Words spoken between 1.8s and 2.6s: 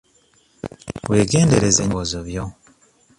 nnyo ebirowoozo byo.